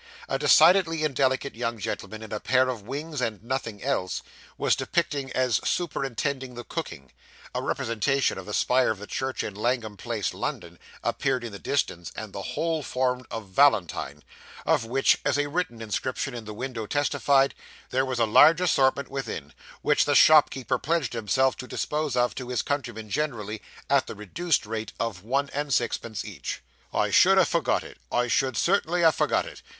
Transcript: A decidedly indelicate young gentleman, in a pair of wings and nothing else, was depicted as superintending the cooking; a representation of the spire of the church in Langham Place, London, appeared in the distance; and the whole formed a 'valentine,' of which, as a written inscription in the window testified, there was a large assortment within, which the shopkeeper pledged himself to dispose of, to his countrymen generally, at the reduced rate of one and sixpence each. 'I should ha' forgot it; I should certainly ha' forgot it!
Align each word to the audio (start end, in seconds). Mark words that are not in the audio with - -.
A 0.27 0.39
decidedly 0.39 1.03
indelicate 1.03 1.53
young 1.53 1.77
gentleman, 1.77 2.23
in 2.23 2.31
a 2.31 2.39
pair 2.39 2.69
of 2.69 2.81
wings 2.81 3.21
and 3.21 3.43
nothing 3.43 3.83
else, 3.83 4.23
was 4.57 4.75
depicted 4.75 5.29
as 5.33 5.59
superintending 5.63 6.55
the 6.55 6.63
cooking; 6.63 7.11
a 7.53 7.61
representation 7.61 8.39
of 8.39 8.47
the 8.47 8.53
spire 8.55 8.89
of 8.89 8.97
the 8.97 9.05
church 9.05 9.43
in 9.43 9.53
Langham 9.53 9.97
Place, 9.97 10.33
London, 10.33 10.79
appeared 11.03 11.43
in 11.43 11.51
the 11.51 11.59
distance; 11.59 12.11
and 12.15 12.33
the 12.33 12.41
whole 12.57 12.81
formed 12.81 13.27
a 13.29 13.39
'valentine,' 13.41 14.23
of 14.65 14.85
which, 14.85 15.19
as 15.23 15.37
a 15.37 15.45
written 15.45 15.83
inscription 15.83 16.33
in 16.33 16.45
the 16.45 16.53
window 16.55 16.87
testified, 16.87 17.53
there 17.91 18.03
was 18.03 18.17
a 18.17 18.25
large 18.25 18.59
assortment 18.59 19.07
within, 19.07 19.53
which 19.83 20.05
the 20.05 20.15
shopkeeper 20.15 20.79
pledged 20.79 21.13
himself 21.13 21.55
to 21.57 21.67
dispose 21.67 22.15
of, 22.15 22.33
to 22.33 22.49
his 22.49 22.63
countrymen 22.63 23.07
generally, 23.07 23.61
at 23.87 24.07
the 24.07 24.15
reduced 24.15 24.65
rate 24.65 24.93
of 24.99 25.21
one 25.23 25.47
and 25.53 25.71
sixpence 25.71 26.25
each. 26.25 26.63
'I 26.91 27.11
should 27.11 27.37
ha' 27.37 27.45
forgot 27.45 27.83
it; 27.83 27.99
I 28.11 28.27
should 28.27 28.57
certainly 28.57 29.03
ha' 29.03 29.13
forgot 29.13 29.45
it! 29.45 29.61